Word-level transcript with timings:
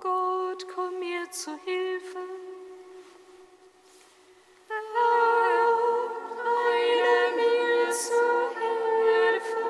Gott, 0.00 0.66
komm 0.74 0.98
mir 0.98 1.30
zu 1.30 1.56
Hilfe. 1.64 2.18
Eile 6.68 7.36
mir 7.36 7.90
zu 7.92 8.50
helfen. 8.60 9.66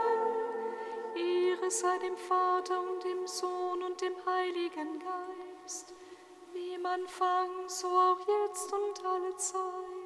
Ehre 1.17 1.71
sei 1.71 1.99
dem 1.99 2.17
Vater 2.17 2.81
und 2.81 3.03
dem 3.03 3.27
Sohn 3.27 3.83
und 3.83 4.01
dem 4.01 4.15
Heiligen 4.25 5.01
Geist, 5.01 5.95
wie 6.53 6.75
im 6.75 6.87
Anfang, 6.87 7.69
so 7.69 7.89
auch 7.89 8.21
jetzt 8.21 8.73
und 8.73 9.05
alle 9.05 9.37
Zeit 9.37 10.00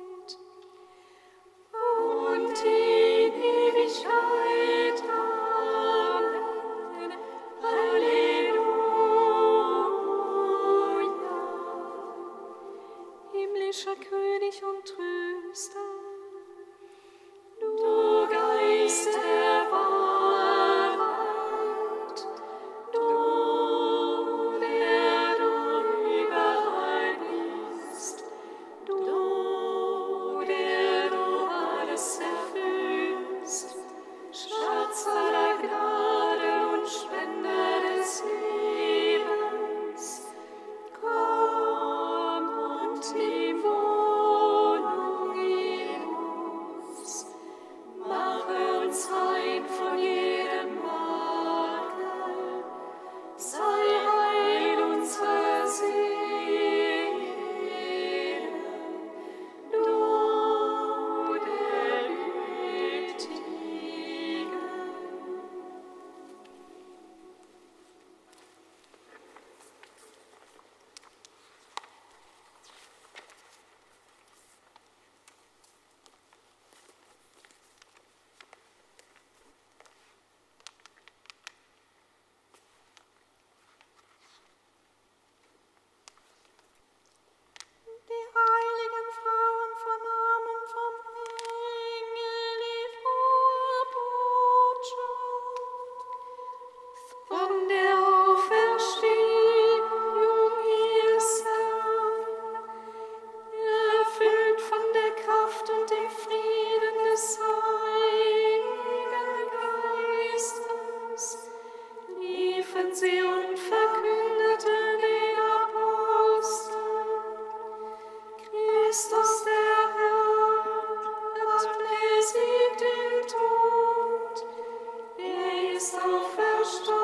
self-verstanden. 125.84 127.03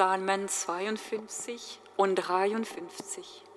Psalmen 0.00 0.48
52 0.48 1.78
und 1.98 2.14
53. 2.14 3.49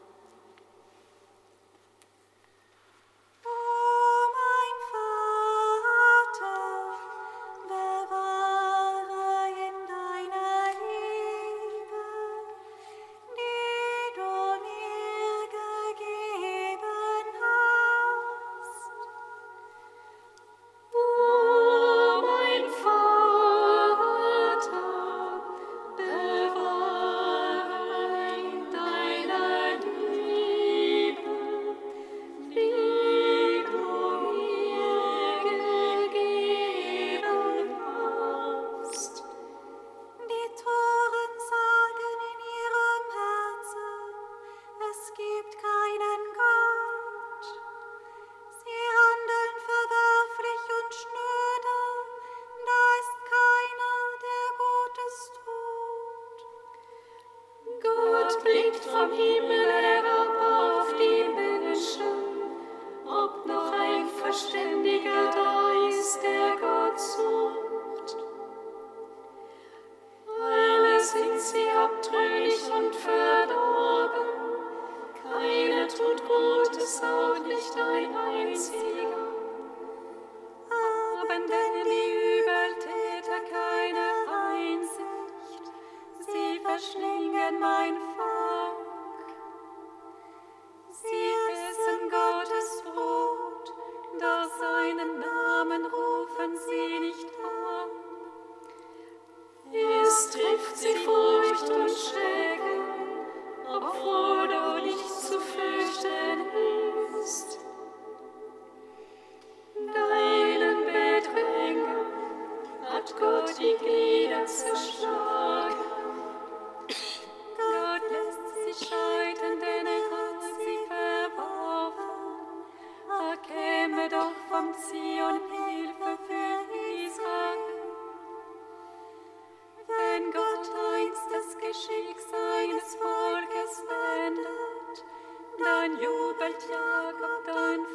jubelt 136.01 136.69
ja 136.69 137.11
Gott 137.19 137.47
dein 137.47 137.92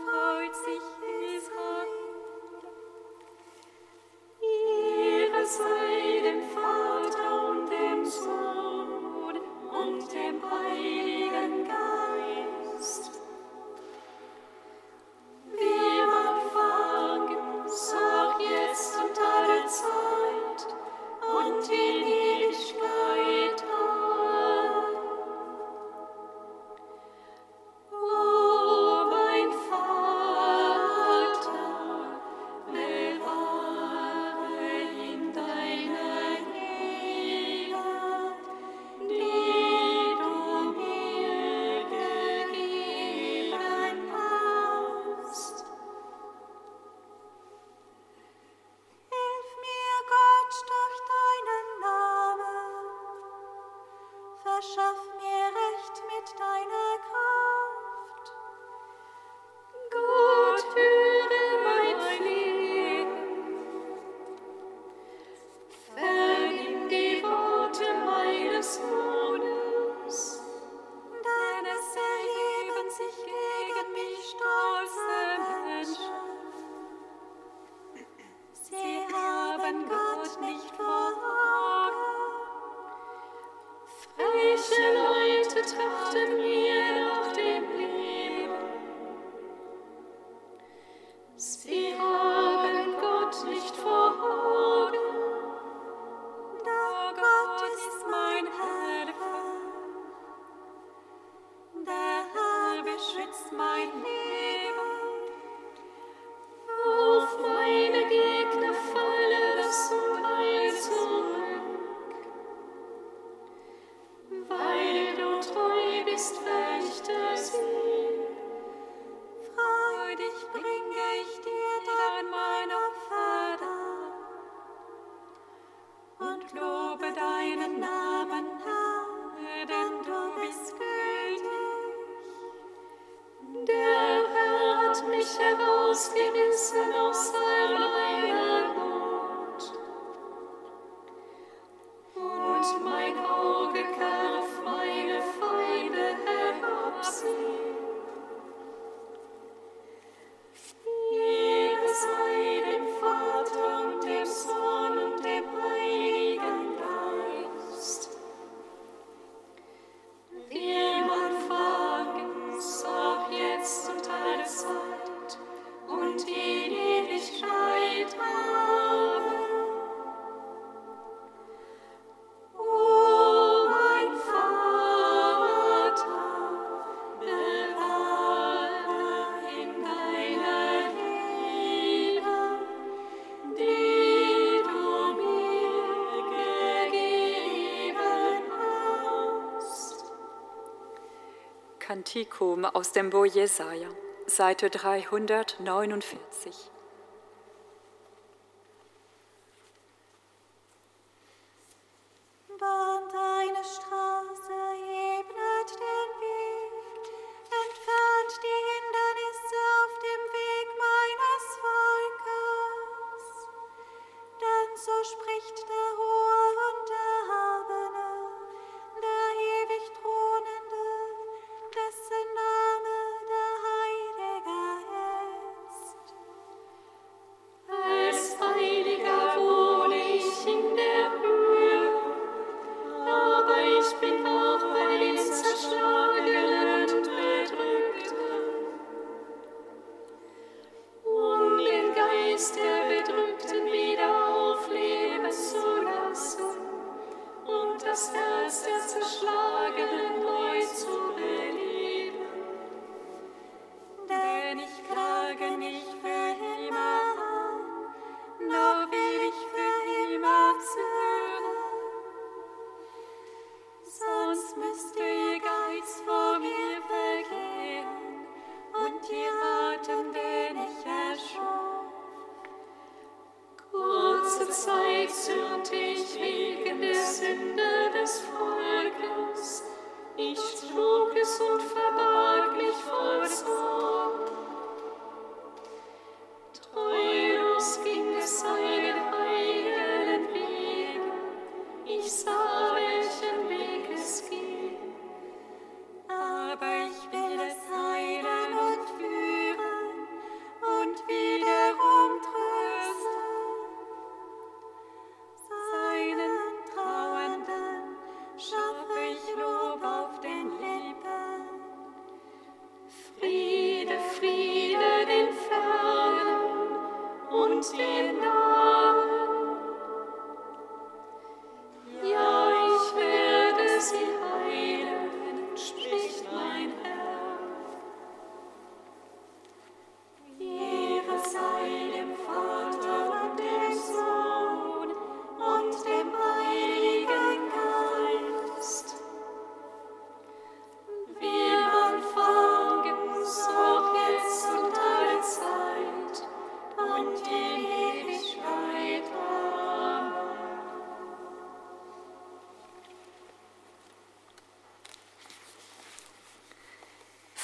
Prophetikum 192.08 192.64
aus 192.64 192.92
dem 192.92 193.10
Buch 193.10 193.26
Jesaja, 193.26 193.88
Seite 194.26 194.70
349. 194.70 196.77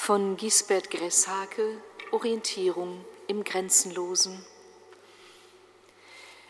von 0.05 0.37
Gisbert 0.37 0.91
Gresshake 0.91 1.81
Orientierung 2.11 3.03
im 3.25 3.43
Grenzenlosen. 3.43 4.45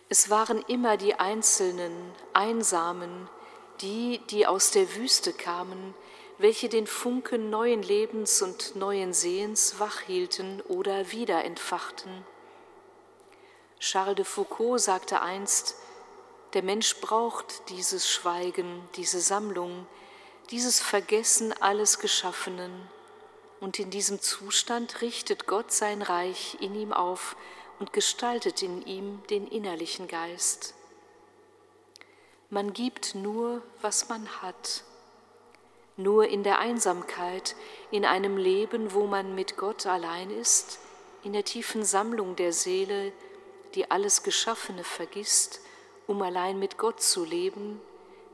Es 0.10 0.30
waren 0.30 0.62
immer 0.68 0.98
die 0.98 1.14
Einzelnen, 1.14 2.12
Einsamen, 2.34 3.30
die, 3.80 4.20
die 4.30 4.46
aus 4.46 4.72
der 4.72 4.94
Wüste 4.96 5.32
kamen, 5.32 5.94
welche 6.38 6.68
den 6.68 6.86
Funken 6.86 7.50
neuen 7.50 7.82
Lebens 7.82 8.42
und 8.42 8.76
neuen 8.76 9.14
Sehens 9.14 9.80
wachhielten 9.80 10.60
oder 10.68 11.14
wieder 11.14 11.46
entfachten. 11.46 12.26
Charles 13.80 14.18
de 14.18 14.26
Foucault 14.26 14.82
sagte 14.82 15.22
einst, 15.22 15.76
der 16.56 16.62
Mensch 16.62 17.00
braucht 17.00 17.70
dieses 17.70 18.12
Schweigen, 18.12 18.82
diese 18.98 19.22
Sammlung, 19.22 19.88
dieses 20.52 20.82
Vergessen 20.82 21.54
alles 21.62 22.00
Geschaffenen. 22.00 22.94
Und 23.60 23.80
in 23.80 23.90
diesem 23.90 24.22
Zustand 24.22 25.02
richtet 25.02 25.48
Gott 25.48 25.72
sein 25.72 26.02
Reich 26.02 26.58
in 26.60 26.76
ihm 26.76 26.92
auf 26.92 27.36
und 27.80 27.94
gestaltet 27.94 28.62
in 28.62 28.86
ihm 28.86 29.22
den 29.30 29.48
innerlichen 29.48 30.08
Geist. 30.08 30.74
Man 32.50 32.74
gibt 32.74 33.16
nur, 33.16 33.62
was 33.82 34.10
man 34.10 34.28
hat. 34.42 34.84
Nur 35.98 36.28
in 36.28 36.44
der 36.44 36.60
Einsamkeit, 36.60 37.56
in 37.92 38.06
einem 38.06 38.38
Leben, 38.38 38.94
wo 38.94 39.08
man 39.08 39.34
mit 39.34 39.58
Gott 39.58 39.86
allein 39.86 40.30
ist, 40.30 40.80
in 41.24 41.34
der 41.34 41.46
tiefen 41.46 41.86
Sammlung 41.86 42.36
der 42.36 42.54
Seele, 42.54 43.14
die 43.74 43.90
alles 43.90 44.24
Geschaffene 44.24 44.84
vergisst, 44.84 45.62
um 46.06 46.22
allein 46.22 46.60
mit 46.60 46.78
Gott 46.78 47.02
zu 47.02 47.24
leben, 47.24 47.82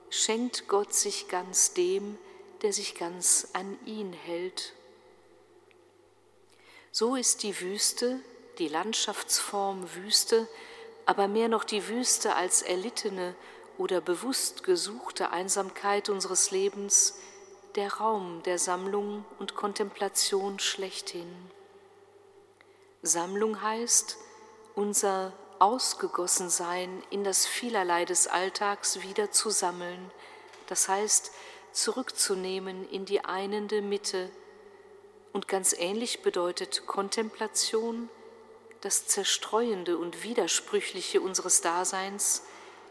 schenkt 0.09 0.67
Gott 0.67 0.93
sich 0.93 1.27
ganz 1.29 1.73
dem, 1.73 2.17
der 2.63 2.73
sich 2.73 2.95
ganz 2.95 3.47
an 3.53 3.77
ihn 3.85 4.11
hält 4.11 4.73
so 6.93 7.15
ist 7.15 7.43
die 7.43 7.59
Wüste, 7.61 8.19
die 8.57 8.67
Landschaftsform 8.67 9.95
Wüste, 9.95 10.47
aber 11.05 11.29
mehr 11.29 11.47
noch 11.47 11.63
die 11.63 11.87
Wüste 11.87 12.35
als 12.35 12.61
erlittene 12.61 13.33
oder 13.77 14.01
bewusst 14.01 14.63
gesuchte 14.65 15.31
Einsamkeit 15.31 16.09
unseres 16.09 16.51
Lebens 16.51 17.17
der 17.75 17.93
Raum 17.93 18.43
der 18.43 18.59
Sammlung 18.59 19.23
und 19.39 19.55
Kontemplation 19.55 20.59
schlechthin. 20.59 21.33
Sammlung 23.01 23.61
heißt 23.61 24.17
unser 24.75 25.31
Ausgegossensein 25.59 27.01
in 27.09 27.23
das 27.23 27.45
Vielerlei 27.45 28.03
des 28.03 28.27
Alltags 28.27 29.01
wieder 29.01 29.31
zu 29.31 29.49
sammeln, 29.49 30.11
das 30.67 30.89
heißt 30.89 31.31
zurückzunehmen 31.71 32.87
in 32.89 33.05
die 33.05 33.23
einende 33.23 33.81
Mitte 33.81 34.29
und 35.33 35.47
ganz 35.47 35.73
ähnlich 35.73 36.21
bedeutet 36.21 36.85
Kontemplation 36.87 38.09
das 38.81 39.07
Zerstreuende 39.07 39.97
und 39.97 40.23
Widersprüchliche 40.23 41.21
unseres 41.21 41.61
Daseins 41.61 42.43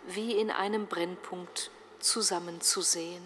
wie 0.07 0.33
in 0.33 0.51
einem 0.51 0.87
Brennpunkt 0.87 1.71
zusammenzusehen. 1.99 3.23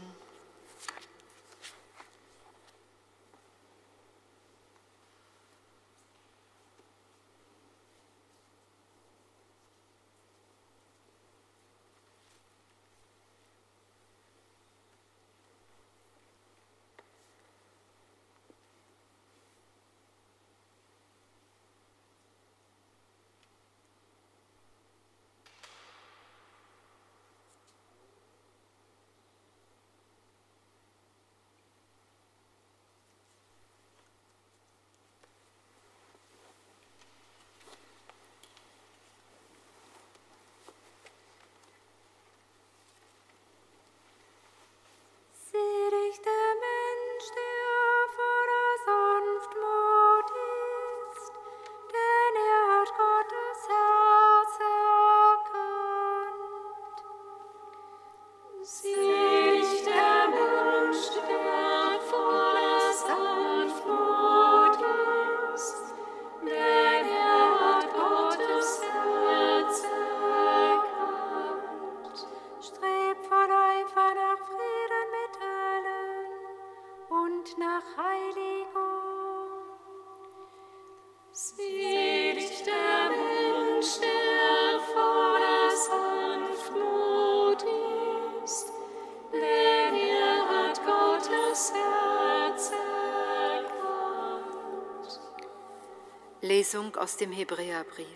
Lesung 96.44 96.94
aus 96.96 97.16
dem 97.16 97.32
Hebräerbrief. 97.32 98.06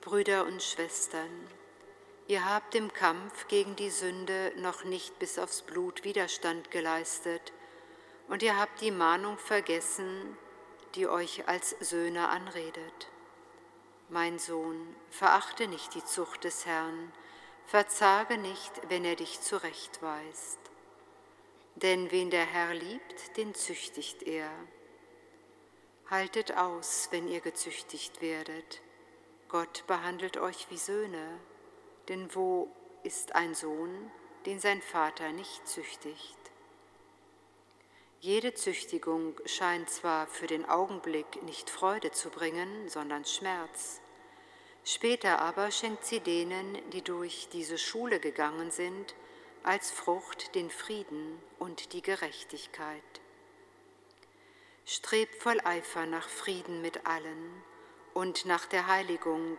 Brüder 0.00 0.46
und 0.46 0.62
Schwestern, 0.62 1.46
ihr 2.28 2.48
habt 2.48 2.74
im 2.74 2.90
Kampf 2.94 3.46
gegen 3.48 3.76
die 3.76 3.90
Sünde 3.90 4.54
noch 4.56 4.82
nicht 4.84 5.18
bis 5.18 5.38
aufs 5.38 5.60
Blut 5.60 6.02
Widerstand 6.02 6.70
geleistet 6.70 7.52
und 8.28 8.42
ihr 8.42 8.56
habt 8.56 8.80
die 8.80 8.90
Mahnung 8.90 9.36
vergessen, 9.36 10.38
die 10.94 11.06
euch 11.06 11.46
als 11.46 11.76
Söhne 11.80 12.30
anredet. 12.30 13.10
Mein 14.08 14.38
Sohn, 14.38 14.96
verachte 15.10 15.68
nicht 15.68 15.94
die 15.94 16.06
Zucht 16.06 16.44
des 16.44 16.64
Herrn, 16.64 17.12
verzage 17.66 18.38
nicht, 18.38 18.72
wenn 18.88 19.04
er 19.04 19.16
dich 19.16 19.42
zurechtweist. 19.42 20.58
Denn 21.74 22.10
wen 22.10 22.30
der 22.30 22.46
Herr 22.46 22.72
liebt, 22.72 23.36
den 23.36 23.54
züchtigt 23.54 24.22
er 24.22 24.48
Haltet 26.10 26.56
aus, 26.56 27.08
wenn 27.10 27.28
ihr 27.28 27.40
gezüchtigt 27.40 28.20
werdet. 28.20 28.82
Gott 29.48 29.84
behandelt 29.86 30.36
euch 30.36 30.66
wie 30.70 30.78
Söhne, 30.78 31.40
denn 32.08 32.34
wo 32.34 32.68
ist 33.02 33.34
ein 33.34 33.54
Sohn, 33.54 34.10
den 34.46 34.60
sein 34.60 34.82
Vater 34.82 35.32
nicht 35.32 35.66
züchtigt? 35.66 36.38
Jede 38.20 38.54
Züchtigung 38.54 39.34
scheint 39.46 39.90
zwar 39.90 40.26
für 40.26 40.46
den 40.46 40.64
Augenblick 40.64 41.42
nicht 41.42 41.70
Freude 41.70 42.12
zu 42.12 42.30
bringen, 42.30 42.88
sondern 42.88 43.24
Schmerz. 43.24 44.00
Später 44.84 45.40
aber 45.40 45.70
schenkt 45.70 46.04
sie 46.04 46.20
denen, 46.20 46.78
die 46.90 47.02
durch 47.02 47.48
diese 47.52 47.78
Schule 47.78 48.20
gegangen 48.20 48.70
sind, 48.70 49.14
als 49.62 49.90
Frucht 49.90 50.54
den 50.54 50.70
Frieden 50.70 51.40
und 51.58 51.92
die 51.92 52.02
Gerechtigkeit. 52.02 53.21
Strebt 54.84 55.36
voll 55.36 55.60
Eifer 55.64 56.06
nach 56.06 56.28
Frieden 56.28 56.82
mit 56.82 57.06
allen 57.06 57.62
und 58.14 58.46
nach 58.46 58.66
der 58.66 58.88
Heiligung, 58.88 59.58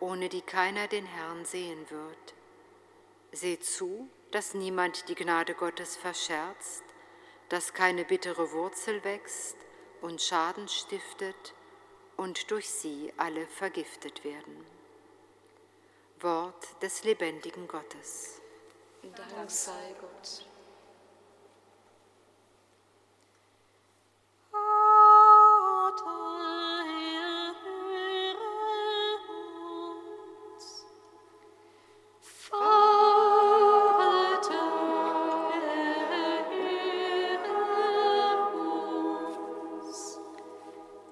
ohne 0.00 0.28
die 0.28 0.42
keiner 0.42 0.88
den 0.88 1.06
Herrn 1.06 1.44
sehen 1.44 1.88
wird. 1.90 2.34
Seht 3.32 3.64
zu, 3.64 4.08
dass 4.32 4.54
niemand 4.54 5.08
die 5.08 5.14
Gnade 5.14 5.54
Gottes 5.54 5.96
verscherzt, 5.96 6.84
dass 7.48 7.74
keine 7.74 8.04
bittere 8.04 8.52
Wurzel 8.52 9.04
wächst 9.04 9.56
und 10.00 10.20
Schaden 10.20 10.68
stiftet 10.68 11.54
und 12.16 12.50
durch 12.50 12.68
sie 12.68 13.12
alle 13.16 13.46
vergiftet 13.46 14.24
werden. 14.24 14.66
Wort 16.20 16.82
des 16.82 17.04
lebendigen 17.04 17.68
Gottes. 17.68 18.40
Dank 19.14 19.50
sei 19.50 19.94
Gott. 20.00 20.46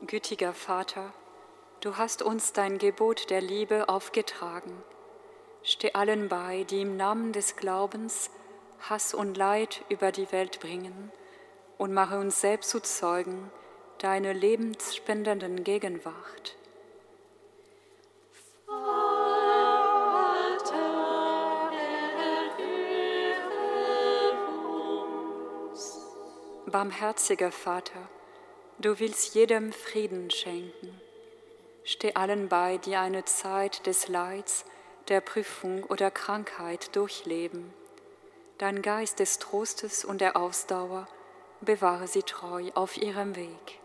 Gütiger 0.07 0.53
Vater, 0.53 1.13
du 1.81 1.97
hast 1.97 2.23
uns 2.23 2.53
dein 2.53 2.79
Gebot 2.79 3.31
der 3.31 3.41
Liebe 3.41 3.89
aufgetragen. 3.89 4.83
Steh 5.63 5.93
allen 5.95 6.29
bei, 6.29 6.65
die 6.65 6.83
im 6.83 6.97
Namen 6.97 7.33
des 7.33 7.57
Glaubens 7.57 8.31
Hass 8.81 9.15
und 9.15 9.37
Leid 9.37 9.83
über 9.89 10.13
die 10.13 10.31
Welt 10.31 10.61
bringen 10.61 11.11
und 11.79 11.95
mache 11.95 12.19
uns 12.19 12.41
selbst 12.41 12.71
zu 12.71 12.81
Zeugen 12.81 13.51
deiner 13.99 14.35
lebensspendenden 14.35 15.65
Gegenwart. 15.65 16.57
Barmherziger 26.67 27.53
Vater, 27.53 28.11
Du 28.79 28.99
willst 28.99 29.35
jedem 29.35 29.73
Frieden 29.73 30.31
schenken. 30.31 31.01
Steh 31.85 32.15
allen 32.15 32.49
bei, 32.49 32.79
die 32.79 32.97
eine 32.97 33.25
Zeit 33.25 33.87
des 33.87 34.09
Leids, 34.09 34.65
der 35.09 35.21
Prüfung 35.21 35.85
oder 35.85 36.11
Krankheit 36.11 36.95
durchleben. 36.97 37.73
Dein 38.59 38.83
Geist 38.83 39.21
des 39.21 39.39
Trostes 39.39 40.05
und 40.05 40.21
der 40.21 40.37
Ausdauer 40.37 41.07
bewahre 41.61 42.09
sie 42.09 42.23
treu 42.23 42.71
auf 42.75 42.97
ihrem 42.97 43.37
Weg. 43.37 43.81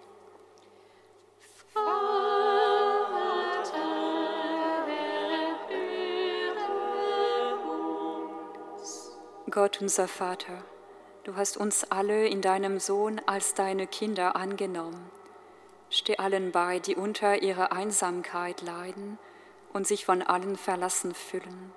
Gott 9.50 9.82
unser 9.82 10.08
Vater, 10.08 10.64
Du 11.24 11.36
hast 11.36 11.58
uns 11.58 11.84
alle 11.92 12.28
in 12.28 12.42
deinem 12.42 12.80
Sohn 12.80 13.22
als 13.26 13.54
deine 13.54 13.88
Kinder 13.88 14.36
angenommen. 14.36 15.12
Steh 15.90 16.18
allen 16.18 16.52
bei, 16.52 16.80
die 16.80 16.96
unter 16.96 17.42
ihrer 17.42 17.72
Einsamkeit 17.72 18.62
leiden 18.62 19.18
und 19.74 19.86
sich 19.86 20.06
von 20.06 20.22
allen 20.22 20.56
verlassen 20.56 21.14
fühlen, 21.14 21.74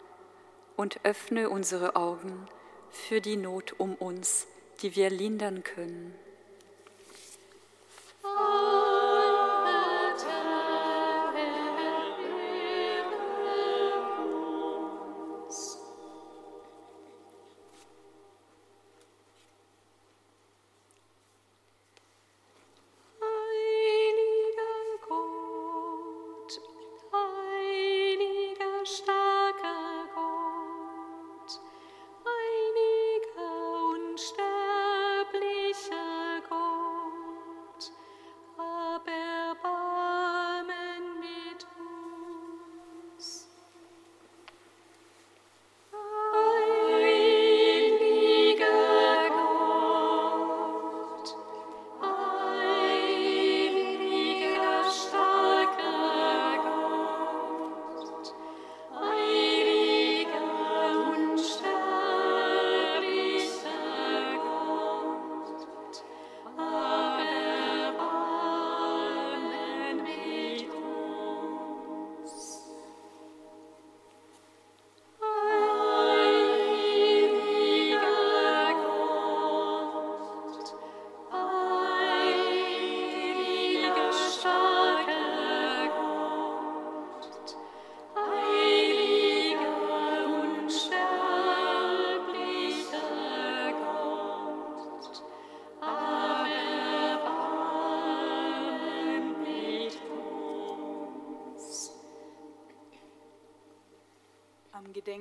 und 0.77 1.01
öffne 1.05 1.51
unsere 1.51 1.97
Augen 1.97 2.47
für 2.91 3.21
die 3.21 3.37
Not 3.37 3.75
um 3.79 3.95
uns, 3.95 4.47
die 4.81 4.95
wir 4.97 5.11
lindern 5.11 5.63
können. 5.65 6.15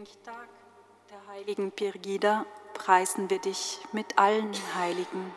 Gedenktag 0.01 0.49
der 1.11 1.27
heiligen 1.27 1.69
Birgida 1.69 2.47
preisen 2.73 3.29
wir 3.29 3.37
dich 3.37 3.77
mit 3.91 4.17
allen 4.17 4.51
Heiligen. 4.73 5.31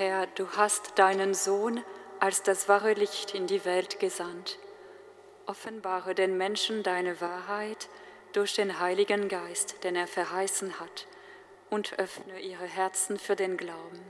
Herr, 0.00 0.26
du 0.28 0.48
hast 0.56 0.98
deinen 0.98 1.34
Sohn 1.34 1.84
als 2.20 2.42
das 2.42 2.70
wahre 2.70 2.94
Licht 2.94 3.34
in 3.34 3.46
die 3.46 3.66
Welt 3.66 4.00
gesandt. 4.00 4.58
Offenbare 5.44 6.14
den 6.14 6.38
Menschen 6.38 6.82
deine 6.82 7.20
Wahrheit 7.20 7.90
durch 8.32 8.54
den 8.54 8.80
Heiligen 8.80 9.28
Geist, 9.28 9.84
den 9.84 9.96
er 9.96 10.06
verheißen 10.06 10.80
hat, 10.80 11.06
und 11.68 11.98
öffne 11.98 12.40
ihre 12.40 12.64
Herzen 12.64 13.18
für 13.18 13.36
den 13.36 13.58
Glauben. 13.58 14.00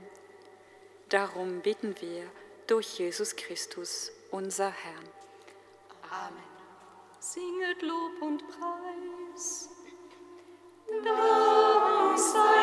Darum 1.09 1.59
bitten 1.59 1.93
wir 1.99 2.23
durch 2.67 2.97
Jesus 2.97 3.35
Christus, 3.35 4.13
unser 4.29 4.71
Herrn. 4.71 5.09
Amen. 6.09 6.41
Singet 7.19 7.81
Lob 7.81 8.21
und 8.21 8.47
Preis. 8.47 9.67
Dank 11.03 12.17
sei 12.17 12.60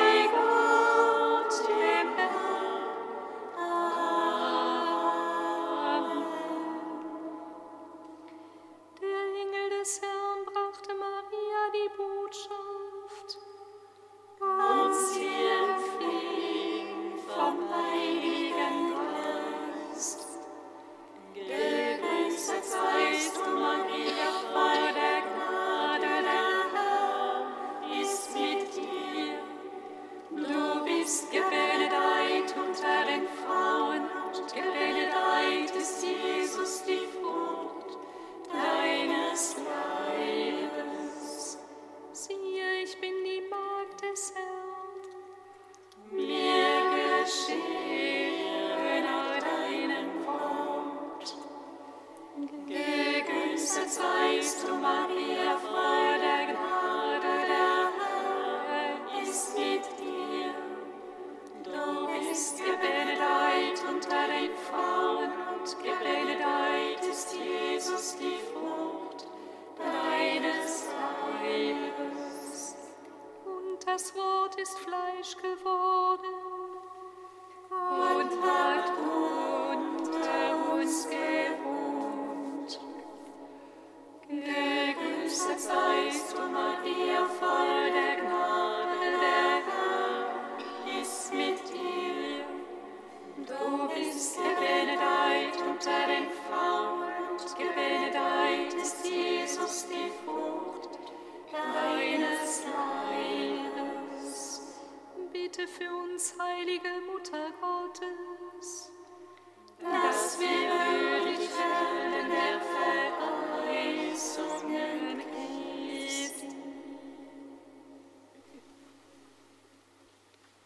Sei 73.98 74.14